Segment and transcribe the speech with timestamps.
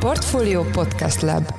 [0.00, 1.52] Portfolio Podcast Lab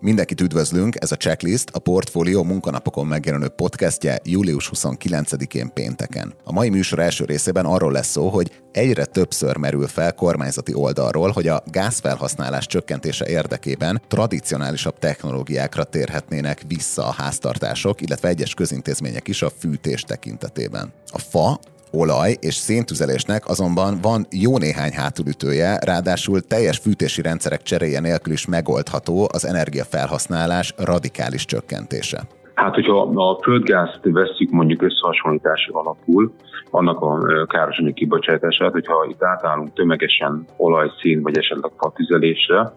[0.00, 6.34] Mindenkit üdvözlünk, ez a Checklist, a Portfolio munkanapokon megjelenő podcastje július 29-én pénteken.
[6.44, 11.30] A mai műsor első részében arról lesz szó, hogy egyre többször merül fel kormányzati oldalról,
[11.30, 19.42] hogy a gázfelhasználás csökkentése érdekében tradicionálisabb technológiákra térhetnének vissza a háztartások, illetve egyes közintézmények is
[19.42, 20.92] a fűtés tekintetében.
[21.06, 21.60] A fa
[21.96, 28.46] olaj és széntüzelésnek azonban van jó néhány hátulütője, ráadásul teljes fűtési rendszerek cseréje nélkül is
[28.46, 32.20] megoldható az energiafelhasználás radikális csökkentése.
[32.54, 36.32] Hát, hogyha a földgázt vesszük mondjuk összehasonlítási alapul,
[36.70, 42.72] annak a károsanyag kibocsátását, hogyha itt átállunk tömegesen olajszín vagy esetleg fatüzelésre,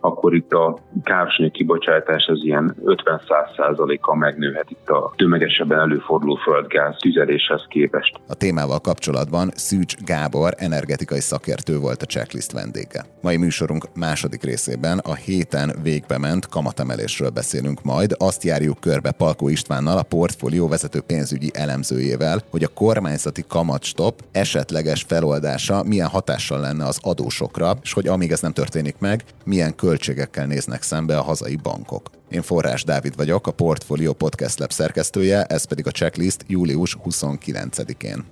[0.00, 6.96] akkor itt a károsanyag kibocsátás az ilyen 50-100 kal megnőhet itt a tömegesebben előforduló földgáz
[7.00, 8.20] tüzeléshez képest.
[8.28, 13.04] A témával kapcsolatban Szűcs Gábor energetikai szakértő volt a checklist vendége.
[13.22, 18.14] Mai műsorunk második részében a héten végbe ment kamatemelésről beszélünk majd.
[18.18, 25.02] Azt járjuk körbe Palkó Istvánnal, a portfólió vezető pénzügyi elemzőjével, hogy a kormányzati kamatstop esetleges
[25.02, 30.46] feloldása milyen hatással lenne az adósokra, és hogy amíg ez nem történik meg, milyen költségekkel
[30.46, 32.10] néznek szembe a hazai bankok.
[32.30, 38.24] Én Forrás Dávid vagyok, a Portfolio Podcast Lab szerkesztője, ez pedig a checklist július 29-én.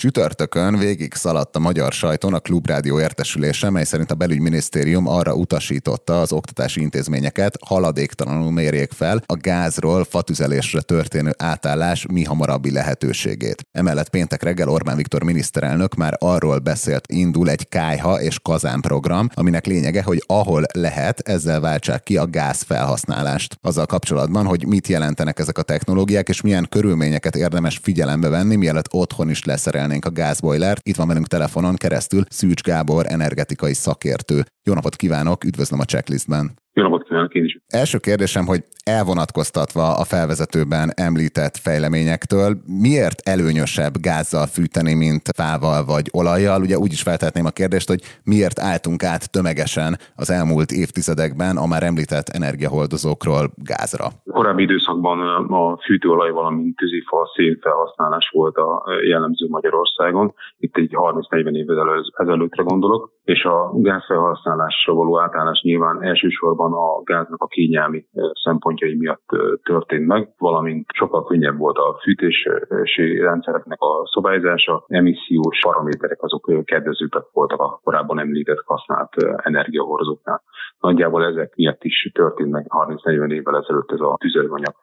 [0.00, 6.20] Csütörtökön végig szaladt a magyar sajton a Klubrádió értesülése, mely szerint a belügyminisztérium arra utasította
[6.20, 13.66] az oktatási intézményeket, haladéktalanul mérjék fel a gázról fatüzelésre történő átállás mi hamarabbi lehetőségét.
[13.72, 19.28] Emellett péntek reggel Orbán Viktor miniszterelnök már arról beszélt, indul egy kájha és kazán program,
[19.34, 23.58] aminek lényege, hogy ahol lehet, ezzel váltsák ki a gáz felhasználást.
[23.62, 28.92] Azzal kapcsolatban, hogy mit jelentenek ezek a technológiák, és milyen körülményeket érdemes figyelembe venni, mielőtt
[28.92, 30.88] otthon is leszerelni használnánk a gázbojlert.
[30.88, 34.44] Itt van velünk telefonon keresztül Szűcs Gábor, energetikai szakértő.
[34.62, 36.58] Jó napot kívánok, üdvözlöm a checklistben.
[36.72, 37.58] Jó napot kívánok én is.
[37.68, 42.50] Első kérdésem, hogy elvonatkoztatva a felvezetőben említett fejleményektől,
[42.82, 46.60] miért előnyösebb gázzal fűteni, mint fával vagy olajjal?
[46.60, 49.92] Ugye úgy is feltehetném a kérdést, hogy miért álltunk át tömegesen
[50.22, 54.06] az elmúlt évtizedekben a már említett energiahordozókról gázra?
[54.38, 55.18] Korábbi időszakban
[55.62, 60.34] a fűtőolaj, valamint tűzifa, szén felhasználás volt a jellemző Magyarországon.
[60.58, 67.02] Itt egy 30-40 évvel ezelőttre gondolok, és a gázfelhasználásra való átállás nyilván elsősorban elsősorban a
[67.02, 68.06] gáznak a kényelmi
[68.42, 69.26] szempontjai miatt
[69.62, 77.24] történt meg, valamint sokkal könnyebb volt a fűtési rendszereknek a szabályzása, emissziós paraméterek azok kedvezőbbek
[77.32, 80.42] voltak a korábban említett használt energiahordozóknál.
[80.80, 84.16] Nagyjából ezek miatt is történt meg 30-40 évvel ezelőtt ez a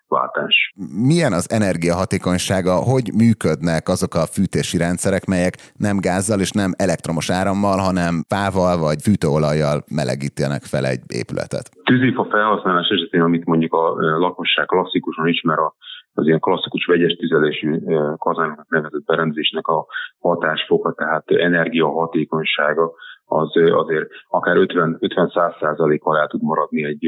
[0.08, 0.74] tüzelőanyagváltás.
[1.08, 7.30] Milyen az energiahatékonysága, hogy működnek azok a fűtési rendszerek, melyek nem gázzal és nem elektromos
[7.30, 11.66] árammal, hanem fával vagy fűtőolajjal melegítenek fel egy épületet?
[11.84, 13.86] Tűzifa felhasználás esetén, amit mondjuk a
[14.20, 15.76] lakosság klasszikusan ismer, a
[16.20, 17.80] az ilyen klasszikus vegyes tüzelésű
[18.18, 19.86] kazánnak nevezett berendezésnek a
[20.20, 22.92] hatásfoka, tehát energiahatékonysága,
[23.30, 27.06] az azért akár 50-100 százalékkal el tud maradni egy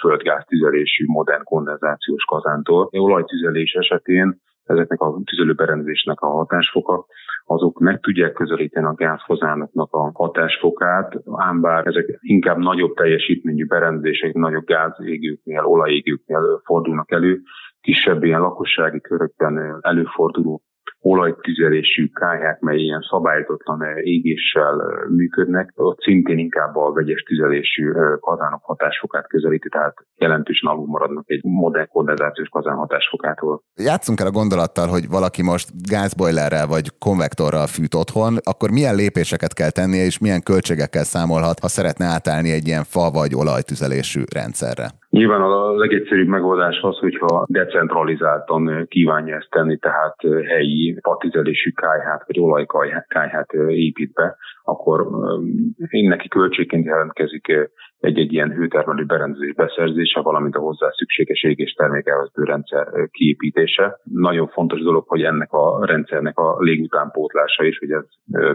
[0.00, 2.88] földgáz tüzelésű modern kondenzációs kazántól.
[2.92, 7.06] Olajtüzelés esetén ezeknek a tüzelőberendezésnek a hatásfoka,
[7.44, 14.32] azok meg tudják közelíteni a gázhozánoknak a hatásfokát, ám bár ezek inkább nagyobb teljesítményű berendezések,
[14.34, 17.40] nagyobb gázégőknél, olajégőknél fordulnak elő,
[17.80, 20.62] kisebb ilyen lakossági körökben előforduló
[21.02, 27.90] olajtüzelésű kályák, mely ilyen szabályozatlan eh, égéssel eh, működnek, ott szintén inkább a vegyes tüzelésű
[27.90, 33.62] eh, kazánok hatásfokát közelíti, tehát jelentősen alul maradnak egy modern kondenzációs kazán hatásfokától.
[33.74, 39.54] Játszunk el a gondolattal, hogy valaki most gázbojlerrel vagy konvektorral fűt otthon, akkor milyen lépéseket
[39.54, 45.01] kell tennie, és milyen költségekkel számolhat, ha szeretne átállni egy ilyen fa vagy olajtüzelésű rendszerre?
[45.12, 50.16] Nyilván a legegyszerűbb megoldás az, hogyha decentralizáltan kívánja ezt tenni, tehát
[50.46, 55.06] helyi patizelésű kájhát vagy olajkájhát épít be, akkor
[55.88, 57.46] én neki költségként jelentkezik
[57.98, 64.00] egy-egy ilyen hőtermelő berendezés beszerzése, valamint a hozzá szükséges égés termékelvező rendszer kiépítése.
[64.02, 68.04] Nagyon fontos dolog, hogy ennek a rendszernek a légutánpótlása is, hogy ez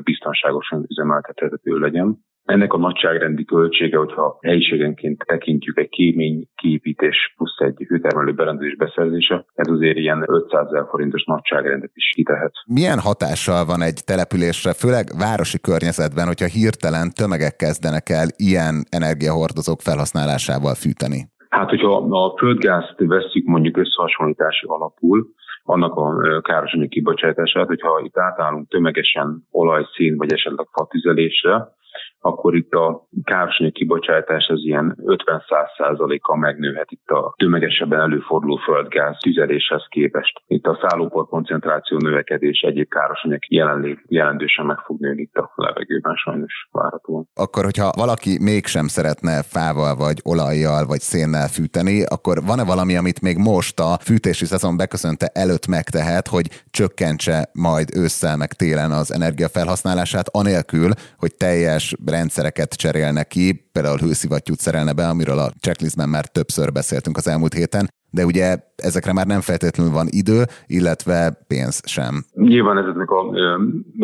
[0.04, 2.26] biztonságosan üzemeltethető legyen.
[2.54, 9.46] Ennek a nagyságrendi költsége, hogyha helyiségenként tekintjük egy kémény kiépítés plusz egy hőtermelő berendezés beszerzése,
[9.54, 12.52] ez azért ilyen 500 ezer forintos nagyságrendet is kitehet.
[12.66, 19.80] Milyen hatással van egy településre, főleg városi környezetben, hogyha hirtelen tömegek kezdenek el ilyen energiahordozók
[19.88, 21.20] felhasználásával fűteni?
[21.50, 21.92] Hát, hogyha
[22.24, 25.20] a földgázt vesszük mondjuk összehasonlítási alapul,
[25.64, 31.76] annak a károsanyag kibocsátását, hogyha itt átállunk tömegesen olaj, szín vagy esetleg fatüzelésre,
[32.20, 39.18] akkor itt a károsanyag kibocsátás az ilyen 50-100 kal megnőhet itt a tömegesebben előforduló földgáz
[39.20, 40.42] tüzeléshez képest.
[40.48, 46.16] Itt a szállópor koncentráció növekedés egyéb károsanyag jelenlét jelentősen meg fog nőni itt a levegőben
[46.16, 47.28] sajnos várhatóan.
[47.36, 53.22] Akkor, hogyha valaki mégsem szeretne fával vagy olajjal vagy szénnel fűteni, akkor van-e valami, amit
[53.22, 59.14] még most a fűtési szezon beköszönte előtt megtehet, hogy csökkentse majd ősszel meg télen az
[59.14, 66.26] energiafelhasználását, anélkül, hogy teljes rendszereket cserélnek ki, például hőszivattyút szerelne be, amiről a checklistben már
[66.26, 68.48] többször beszéltünk az elmúlt héten, de ugye
[68.90, 70.40] ezekre már nem feltétlenül van idő,
[70.78, 71.18] illetve
[71.48, 72.14] pénz sem.
[72.34, 73.22] Nyilván ezeknek a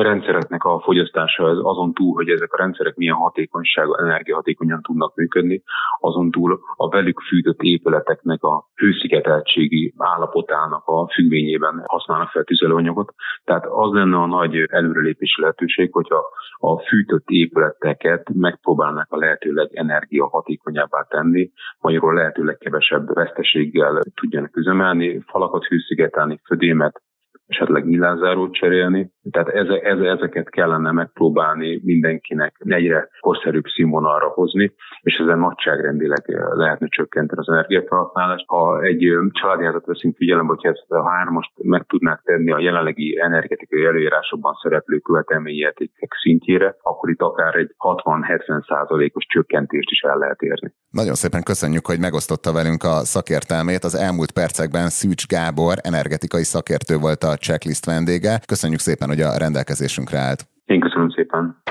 [0.09, 5.63] rendszereknek a fogyasztása az azon túl, hogy ezek a rendszerek milyen hatékonyság, energiahatékonyan tudnak működni,
[5.99, 13.13] azon túl a velük fűtött épületeknek a hőszigeteltségi állapotának a függvényében használnak fel tüzelőanyagot.
[13.43, 16.21] Tehát az lenne a nagy előrelépési lehetőség, hogyha
[16.57, 25.65] a fűtött épületeket megpróbálnak a lehetőleg energiahatékonyabbá tenni, magyarul lehetőleg kevesebb veszteséggel tudjanak üzemelni, falakat
[25.65, 27.01] hűszigetelni, födémet,
[27.47, 29.12] esetleg nyilázárót cserélni.
[29.31, 36.23] Tehát eze, eze, ezeket kellene megpróbálni mindenkinek egyre korszerűbb színvonalra hozni, és ezen nagyságrendileg
[36.53, 38.45] lehetne csökkenteni az energiafelhasználást.
[38.47, 43.19] Ha egy családi házat veszünk figyelembe, hogy ezt a hármast meg tudnák tenni a jelenlegi
[43.19, 50.41] energetikai előírásokban szereplő követelményértékek szintjére, akkor itt akár egy 60-70 százalékos csökkentést is el lehet
[50.41, 50.73] érni.
[50.89, 53.83] Nagyon szépen köszönjük, hogy megosztotta velünk a szakértelmét.
[53.83, 58.39] Az elmúlt percekben Szűcs Gábor energetikai szakértő volt a checklist vendége.
[58.45, 60.47] Köszönjük szépen, hogy a rendelkezésünkre állt.
[60.65, 61.61] Én köszönöm szépen.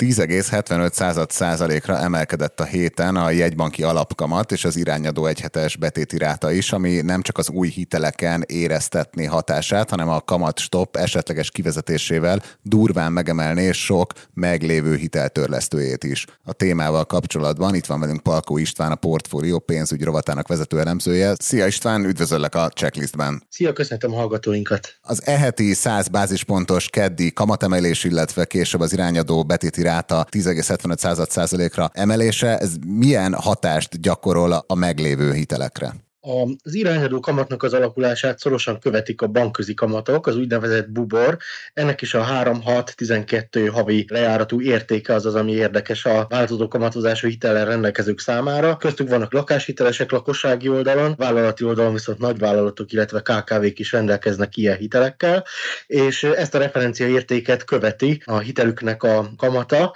[0.00, 6.72] 10,75 százalékra emelkedett a héten a jegybanki alapkamat és az irányadó egyhetes betéti ráta is,
[6.72, 13.12] ami nem csak az új hiteleken éreztetné hatását, hanem a kamat stop esetleges kivezetésével durván
[13.12, 16.26] megemelné sok meglévő hiteltörlesztőjét is.
[16.44, 21.34] A témával kapcsolatban itt van velünk Palkó István, a portfólió pénzügy rovatának vezető elemzője.
[21.38, 23.42] Szia István, üdvözöllek a checklistben.
[23.48, 24.98] Szia, köszöntöm a hallgatóinkat.
[25.02, 32.58] Az eheti 100 bázispontos keddi kamatemelés, illetve később az irányadó betéti ráta 10,75 százalékra emelése,
[32.58, 35.94] ez milyen hatást gyakorol a meglévő hitelekre?
[36.22, 41.36] Az irányadó kamatnak az alakulását szorosan követik a bankközi kamatok, az úgynevezett bubor.
[41.72, 47.64] Ennek is a 3-6-12 havi lejáratú értéke az az, ami érdekes a változó kamatozású hitellen
[47.64, 48.76] rendelkezők számára.
[48.76, 55.44] Köztük vannak lakáshitelesek lakossági oldalon, vállalati oldalon viszont nagyvállalatok, illetve KKV-k is rendelkeznek ilyen hitelekkel,
[55.86, 59.94] és ezt a referencia értéket követi a hitelüknek a kamata,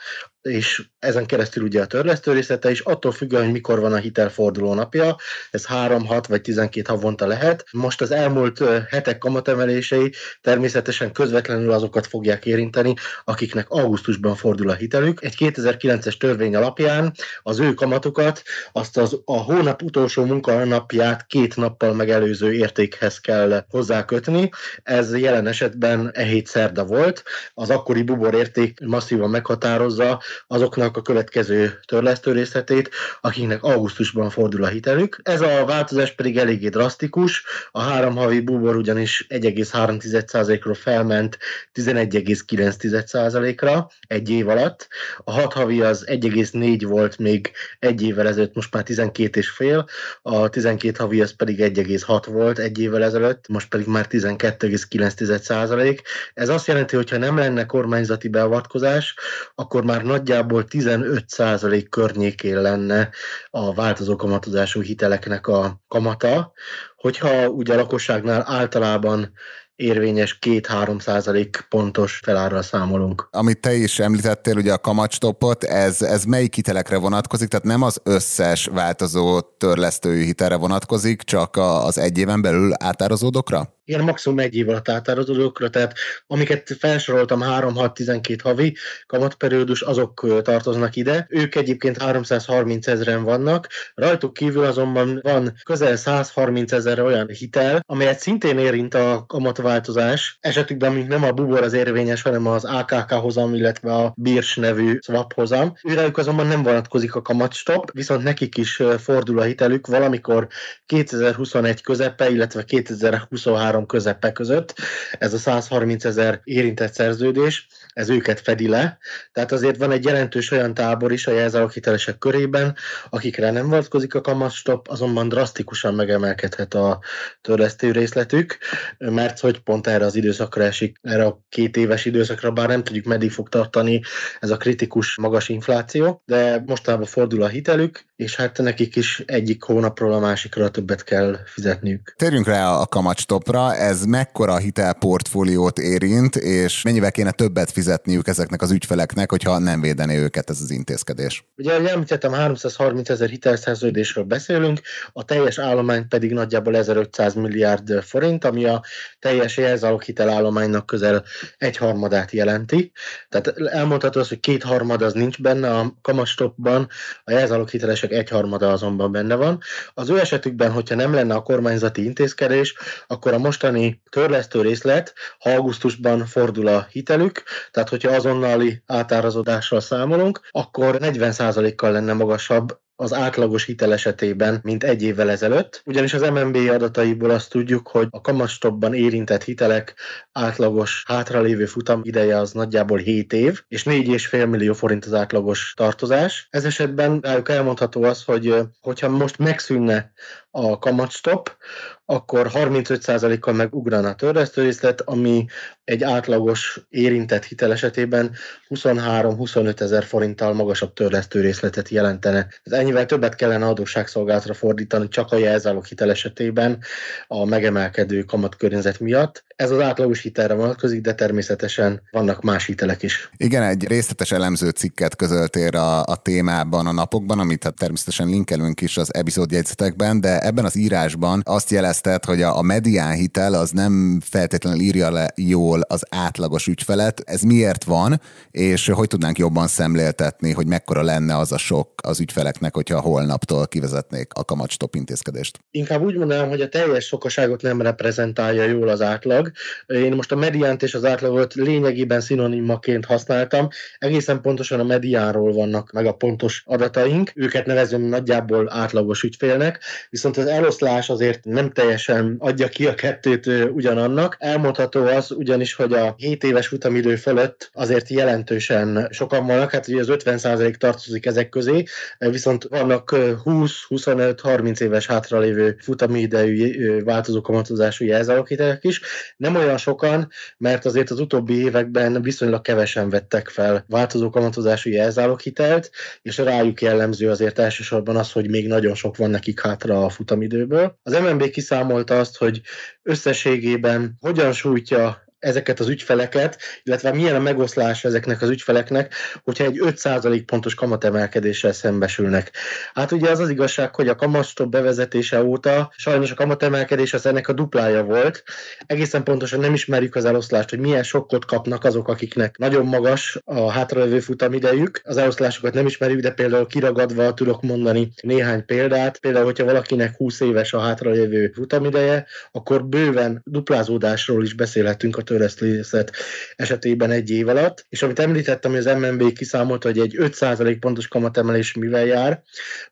[0.49, 4.75] és ezen keresztül ugye a törlesztő részlete, és attól függően, hogy mikor van a hitelforduló
[4.75, 5.17] napja,
[5.50, 7.64] ez 3, 6 vagy 12 havonta lehet.
[7.73, 12.94] Most az elmúlt hetek kamatemelései természetesen közvetlenül azokat fogják érinteni,
[13.25, 15.23] akiknek augusztusban fordul a hitelük.
[15.23, 17.12] Egy 2009-es törvény alapján
[17.43, 18.43] az ő kamatokat
[18.73, 24.50] azt az, a hónap utolsó munkanapját két nappal megelőző értékhez kell hozzákötni.
[24.82, 27.23] Ez jelen esetben e hét szerda volt.
[27.55, 32.90] Az akkori bubor érték masszívan meghatározza, azoknak a következő törlesztő részletét,
[33.20, 35.20] akiknek augusztusban fordul a hitelük.
[35.22, 41.38] Ez a változás pedig eléggé drasztikus, a három havi bubor ugyanis 1,3%-ról felment
[41.75, 44.88] 11,9%-ra egy év alatt,
[45.25, 49.85] a hat havi az 1,4 volt még egy évvel ezelőtt, most már 12,5,
[50.23, 55.99] a 12 havi az pedig 1,6 volt egy évvel ezelőtt, most pedig már 12,9%.
[56.35, 59.14] Ez azt jelenti, hogy ha nem lenne kormányzati beavatkozás,
[59.54, 63.11] akkor már nagy nagyjából 15% környékén lenne
[63.50, 66.52] a változó kamatozású hiteleknek a kamata,
[66.97, 69.33] hogyha ugye a lakosságnál általában
[69.76, 73.28] érvényes 2-3 százalék pontos felárral számolunk.
[73.31, 77.49] Amit te is említettél, ugye a kamatstopot, ez, ez melyik hitelekre vonatkozik?
[77.49, 83.75] Tehát nem az összes változó törlesztői hitelre vonatkozik, csak az egy éven belül átározódokra?
[83.87, 85.95] Igen, maximum egy év alatt átározódókra, tehát
[86.26, 88.76] amiket felsoroltam 3-6-12 havi
[89.07, 91.26] kamatperiódus, azok tartoznak ide.
[91.29, 98.21] Ők egyébként 330 ezeren vannak, rajtuk kívül azonban van közel 130 ezer olyan hitel, amelyet
[98.21, 100.37] szintén érint a kamat változás.
[100.41, 104.99] Esetükben még nem a bubor az érvényes, hanem az AKK hozam, illetve a Birs nevű
[105.03, 105.75] swap hozam.
[105.83, 110.47] Őrejük azonban nem vonatkozik a kamatstop, viszont nekik is fordul a hitelük valamikor
[110.87, 114.75] 2021 közepe, illetve 2023 közepe között.
[115.19, 118.99] Ez a 130 ezer érintett szerződés, ez őket fedi le.
[119.33, 122.76] Tehát azért van egy jelentős olyan tábor is a jelzálóghitelesek körében,
[123.11, 127.00] akikre nem vonatkozik a kamatstop, azonban drasztikusan megemelkedhet a
[127.40, 128.59] törlesztő részletük,
[128.99, 133.04] mert hogy pont erre az időszakra esik, erre a két éves időszakra, bár nem tudjuk
[133.04, 134.02] meddig fog tartani
[134.40, 139.62] ez a kritikus magas infláció, de mostában fordul a hitelük, és hát nekik is egyik
[139.62, 142.14] hónapról a másikra többet kell fizetniük.
[142.16, 148.71] Térjünk rá a kamatstopra, ez mekkora hitelportfóliót érint, és mennyivel kéne többet fizetniük ezeknek az
[148.71, 151.44] ügyfeleknek, hogyha nem védené őket ez az intézkedés?
[151.56, 154.80] Ugye, ahogy említettem, 330 ezer hitelszerződésről beszélünk,
[155.12, 158.83] a teljes állomány pedig nagyjából 1500 milliárd forint, ami a
[159.18, 161.25] teljes jelzálog hitelállománynak közel
[161.59, 162.92] egyharmadát jelenti.
[163.28, 166.88] Tehát elmondható az, hogy kétharmad az nincs benne a kamastopban,
[167.25, 169.59] a jelzálog hitelesek egyharmada azonban benne van.
[169.94, 172.75] Az ő esetükben, hogyha nem lenne a kormányzati intézkedés,
[173.06, 180.40] akkor a mostani törlesztő részlet, ha augusztusban fordul a hitelük, tehát hogyha azonnali átárazódással számolunk,
[180.50, 186.56] akkor 40%-kal lenne magasabb az átlagos hitel esetében, mint egy évvel ezelőtt, ugyanis az MNB
[186.56, 189.94] adataiból azt tudjuk, hogy a kamastopban érintett hitelek
[190.32, 196.46] átlagos hátralévő futam ideje az nagyjából 7 év, és 4,5 millió forint az átlagos tartozás.
[196.50, 200.12] Ez esetben rájuk elmondható az, hogy hogyha most megszűnne
[200.56, 201.56] a kamatstop,
[202.04, 205.46] akkor 35%-kal megugrana a törlesztőrészlet, ami
[205.84, 208.32] egy átlagos érintett hitel esetében
[208.68, 212.46] 23-25 ezer forinttal magasabb törlesztőrészletet jelentene.
[212.62, 216.78] Ez ennyivel többet kellene adósságszolgálatra fordítani csak a jelzálók hitel esetében
[217.26, 219.44] a megemelkedő kamatkörnyezet miatt.
[219.56, 223.30] Ez az átlagos hitelre vonatkozik, de természetesen vannak más hitelek is.
[223.37, 228.80] Igen, egy részletes elemző cikket közöltél a, a témában a napokban, amit hát természetesen linkelünk
[228.80, 233.70] is az epizódjegyzetekben, de ebben az írásban azt jelezted, hogy a, a medián hitel az
[233.70, 237.23] nem feltétlenül írja le jól az átlagos ügyfelet.
[237.25, 238.20] Ez miért van,
[238.50, 243.66] és hogy tudnánk jobban szemléltetni, hogy mekkora lenne az a sok az ügyfeleknek, hogyha holnaptól
[243.66, 245.58] kivezetnék a kamatstop intézkedést?
[245.70, 249.43] Inkább úgy mondanám, hogy a teljes sokaságot nem reprezentálja jól az átlag.
[249.86, 253.68] Én most a mediánt és az átlagot lényegében szinonimaként használtam.
[253.98, 257.30] Egészen pontosan a mediánról vannak meg a pontos adataink.
[257.34, 263.46] Őket nevezem nagyjából átlagos ügyfélnek, viszont az eloszlás azért nem teljesen adja ki a kettőt
[263.72, 264.36] ugyanannak.
[264.38, 270.00] Elmondható az ugyanis, hogy a 7 éves futamidő fölött azért jelentősen sokan vannak, hát ugye
[270.00, 271.82] az 50% tartozik ezek közé,
[272.18, 279.00] viszont vannak 20-25-30 éves hátralévő futamidejű változó kamatozású jelzálóghitelek is.
[279.37, 285.91] Nem olyan sokan, mert azért az utóbbi években viszonylag kevesen vettek fel változó kamatozású jelzálóghitelt,
[286.23, 290.99] és rájuk jellemző azért elsősorban az, hogy még nagyon sok van nekik hátra a futamidőből.
[291.03, 292.61] Az MNB kiszámolta azt, hogy
[293.03, 299.80] összességében hogyan sújtja ezeket az ügyfeleket, illetve milyen a megoszlás ezeknek az ügyfeleknek, hogyha egy
[299.82, 302.50] 5% pontos kamatemelkedéssel szembesülnek.
[302.94, 307.48] Hát ugye az az igazság, hogy a kamatstop bevezetése óta sajnos a kamatemelkedés az ennek
[307.48, 308.42] a duplája volt.
[308.86, 313.70] Egészen pontosan nem ismerjük az eloszlást, hogy milyen sokkot kapnak azok, akiknek nagyon magas a
[313.70, 315.00] hátralévő futamidejük.
[315.04, 319.18] Az eloszlásokat nem ismerjük, de például kiragadva tudok mondani néhány példát.
[319.18, 326.12] Például, hogyha valakinek 20 éves a hátralévő futamideje, akkor bőven duplázódásról is beszélhetünk a törlesztészet
[326.57, 327.87] esetében egy év alatt.
[327.88, 332.43] És amit említettem, hogy az MNB kiszámolta, hogy egy 5% pontos kamatemelés mivel jár,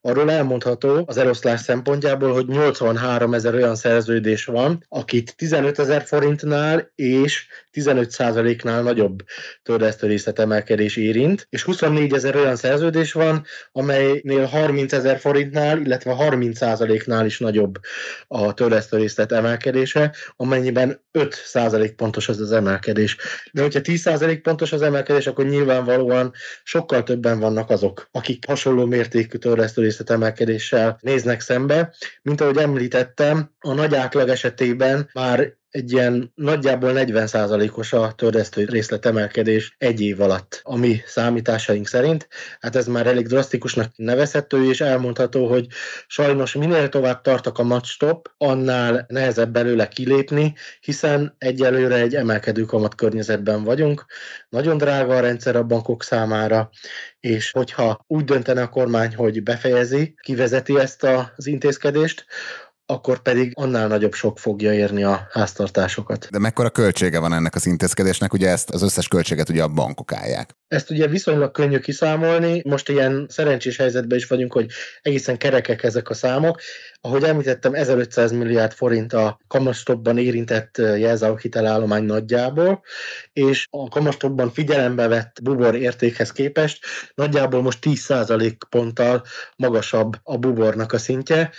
[0.00, 6.92] arról elmondható az eloszlás szempontjából, hogy 83 ezer olyan szerződés van, akit 15 ezer forintnál
[6.94, 9.22] és 15%-nál nagyobb
[9.62, 17.26] törlesztőrészlet emelkedés érint, és 24 ezer olyan szerződés van, amelynél 30 ezer forintnál, illetve 30%-nál
[17.26, 17.78] is nagyobb
[18.28, 23.16] a törlesztőrészlet emelkedése, amennyiben 5% pontos az az emelkedés.
[23.52, 29.38] De hogyha 10% pontos az emelkedés, akkor nyilvánvalóan sokkal többen vannak azok, akik hasonló mértékű
[29.38, 31.94] törlesztőrészlet emelkedéssel néznek szembe.
[32.22, 39.74] Mint ahogy említettem, a nagy átlag esetében már egy ilyen nagyjából 40%-os a törlesztő részletemelkedés
[39.78, 42.28] egy év alatt, ami számításaink szerint.
[42.60, 45.66] Hát ez már elég drasztikusnak nevezhető, és elmondható, hogy
[46.06, 52.94] sajnos minél tovább tartak a matstop, annál nehezebb belőle kilépni, hiszen egyelőre egy emelkedő kamat
[52.94, 54.06] környezetben vagyunk.
[54.48, 56.70] Nagyon drága a rendszer a bankok számára,
[57.20, 62.26] és hogyha úgy döntene a kormány, hogy befejezi, kivezeti ezt az intézkedést,
[62.92, 66.28] akkor pedig annál nagyobb sok fogja érni a háztartásokat.
[66.30, 68.32] De mekkora költsége van ennek az intézkedésnek?
[68.32, 70.50] Ugye ezt az összes költséget ugye a bankok állják.
[70.68, 72.62] Ezt ugye viszonylag könnyű kiszámolni.
[72.64, 74.66] Most ilyen szerencsés helyzetben is vagyunk, hogy
[75.02, 76.60] egészen kerekek ezek a számok.
[77.04, 82.82] Ahogy említettem, 1500 milliárd forint a kamastopban érintett jelzálók hitelállomány nagyjából,
[83.32, 89.22] és a kamastopban figyelembe vett bubor értékhez képest nagyjából most 10% ponttal
[89.56, 91.50] magasabb a bubornak a szintje.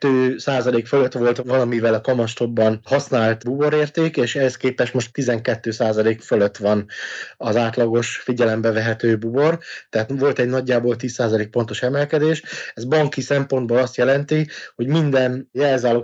[0.00, 6.86] 2% fölött volt valamivel a kamastopban használt buborérték, és ehhez képest most 12% fölött van
[7.36, 9.58] az átlagos figyelembe vehető bubor,
[9.90, 12.42] tehát volt egy nagyjából 10% pontos emelkedés.
[12.74, 15.50] Ez banki szempontból azt jelenti, hogy hogy minden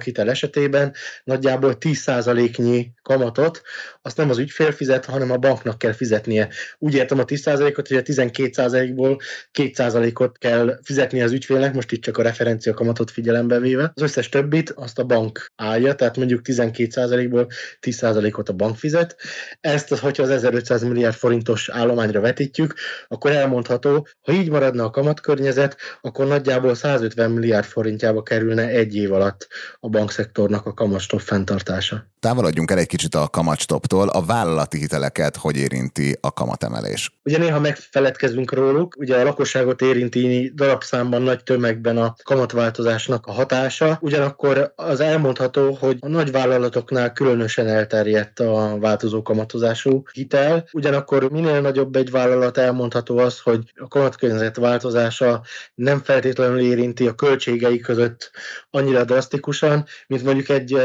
[0.04, 3.62] hitel esetében nagyjából 10%-nyi kamatot
[4.02, 6.48] azt nem az ügyfél fizet, hanem a banknak kell fizetnie.
[6.78, 9.20] Úgy értem a 10%-ot, hogy a 12%-ból
[9.58, 13.92] 2%-ot kell fizetni az ügyfélnek, most itt csak a referencia kamatot figyelembe véve.
[13.94, 17.46] Az összes többit azt a bank állja, tehát mondjuk 12%-ból
[17.80, 19.16] 10%-ot a bank fizet.
[19.60, 22.74] Ezt, hogyha az 1500 milliárd forintos állományra vetítjük,
[23.08, 29.12] akkor elmondható, ha így maradna a kamatkörnyezet, akkor nagyjából 150 milliárd forintjába kerülne egy év
[29.12, 29.48] alatt
[29.80, 32.10] a bankszektornak a kamatstop fenntartása.
[32.20, 34.08] Távolodjunk el egy kicsit a kamatstoptól.
[34.08, 37.18] A vállalati hiteleket hogy érinti a kamatemelés?
[37.24, 43.98] Ugye néha megfeledkezünk róluk, ugye a lakosságot érinti darabszámban nagy tömegben a kamatváltozásnak a hatása,
[44.00, 51.60] ugyanakkor az elmondható, hogy a nagy vállalatoknál különösen elterjedt a változó kamatozású hitel, ugyanakkor minél
[51.60, 55.42] nagyobb egy vállalat elmondható az, hogy a kamatkörnyezet változása
[55.74, 58.30] nem feltétlenül érinti a költségei között
[58.70, 60.78] annyira drasztikusan, mint mondjuk egy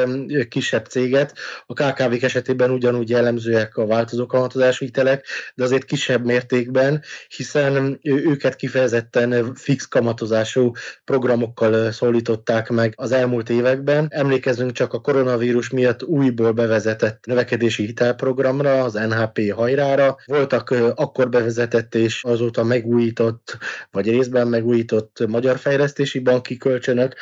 [0.50, 1.34] kisebb céget.
[1.66, 7.04] A KKV-k esetében ugyanúgy jellemzőek a változó kamatozású hitelek, de azért kisebb mértékben,
[7.36, 10.72] hiszen őket kifejezetten fix kamatozású
[11.06, 14.08] programokkal szólították meg az elmúlt években.
[14.10, 20.18] Emlékezzünk csak a koronavírus miatt újból bevezetett növekedési hitelprogramra, az NHP hajrára.
[20.26, 23.58] Voltak akkor bevezetett és azóta megújított,
[23.92, 27.16] vagy részben megújított magyar fejlesztési banki kölcsönök,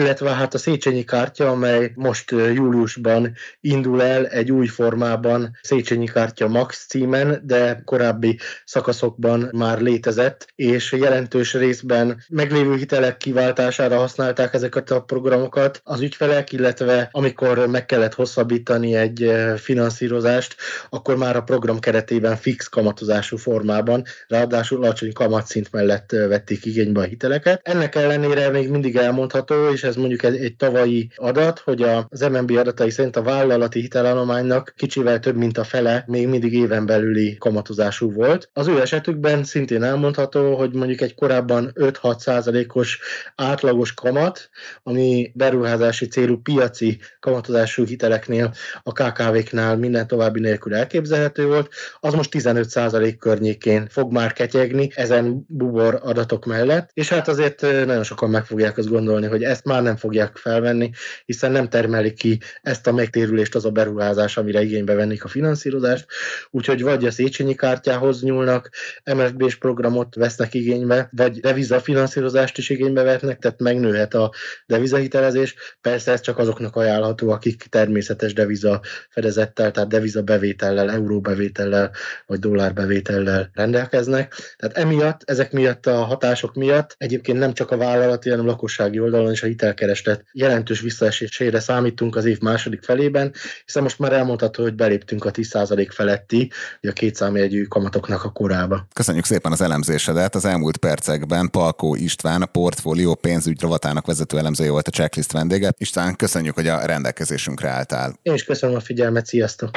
[0.00, 6.48] illetve hát a Széchenyi kártya, amely most júliusban indul el egy új formában, Széchenyi kártya
[6.48, 14.90] Max címen, de korábbi szakaszokban már létezett, és jelentős részben meglévő hitelek kiváltására használták ezeket
[14.90, 20.54] a programokat az ügyfelek, illetve amikor meg kellett hosszabbítani egy finanszírozást,
[20.90, 27.04] akkor már a program keretében fix kamatozású formában, ráadásul alacsony kamatszint mellett vették igénybe a
[27.04, 27.60] hiteleket.
[27.62, 32.50] Ennek ellenére még mindig elmondható, és ez mondjuk egy, egy tavalyi adat, hogy az MNB
[32.50, 38.12] adatai szerint a vállalati hitelállománynak kicsivel több, mint a fele még mindig éven belüli kamatozású
[38.12, 38.50] volt.
[38.52, 43.00] Az ő esetükben szintén elmondható, hogy mondjuk egy korábban 5-6 százalékos
[43.34, 44.50] átlagos kamat,
[44.82, 51.68] ami beruházási célú piaci kamatozású hiteleknél a KKV-knál minden további nélkül elképzelhető volt,
[52.00, 57.60] az most 15 százalék környékén fog már ketyegni ezen bubor adatok mellett, és hát azért
[57.60, 60.90] nagyon sokan meg fogják azt gondolni, hogy ezt már nem fogják felvenni,
[61.24, 66.06] hiszen nem termelik ki ezt a megtérülést az a beruházás, amire igénybe vennék a finanszírozást,
[66.50, 68.70] úgyhogy vagy a Széchenyi kártyához nyúlnak,
[69.14, 74.32] MFB-s programot vesznek igénybe, vagy devizafinanszírozást is igénybe vetnek, tehát megnőhet a
[74.66, 75.54] devizahitelezés.
[75.80, 81.90] Persze ez csak azoknak ajánlható, akik természetes deviza fedezettel, tehát deviza bevétellel, euróbevétellel
[82.26, 84.34] vagy dollárbevétellel rendelkeznek.
[84.56, 89.00] Tehát emiatt, ezek miatt a hatások miatt egyébként nem csak a vállalati, hanem a lakossági
[89.00, 93.32] oldalon is a hitelkereslet jelentős visszaesésére számítunk az év második felében,
[93.64, 96.50] hiszen most már elmondható, hogy beléptünk a 10% feletti,
[96.82, 98.86] a kétszámjegyű kamatoknak a korába.
[98.92, 100.34] Köszönjük szépen az elemzésedet.
[100.34, 105.72] Az elmúlt percekben Palkó István, a portfólió pénzügy rovatának vezető elemzője volt a checklist vendége.
[105.78, 108.18] István, köszönjük, hogy a rendelkezésünkre álltál.
[108.22, 109.70] Én is köszönöm a figyelmet, sziasztok!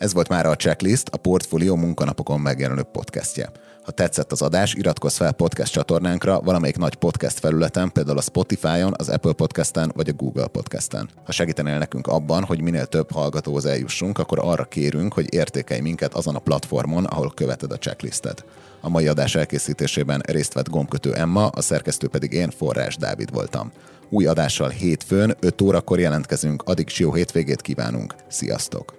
[0.00, 3.50] Ez volt már a Checklist, a Portfolio munkanapokon megjelenő podcastje.
[3.84, 8.94] Ha tetszett az adás, iratkozz fel podcast csatornánkra valamelyik nagy podcast felületen, például a Spotify-on,
[8.96, 11.08] az Apple Podcast-en vagy a Google Podcast-en.
[11.24, 16.14] Ha segítenél nekünk abban, hogy minél több hallgatóhoz eljussunk, akkor arra kérünk, hogy értékelj minket
[16.14, 18.44] azon a platformon, ahol követed a checklistet.
[18.80, 23.72] A mai adás elkészítésében részt vett gombkötő Emma, a szerkesztő pedig én, Forrás Dávid voltam.
[24.10, 28.14] Új adással hétfőn, 5 órakor jelentkezünk, addig jó hétvégét kívánunk.
[28.28, 28.98] Sziasztok!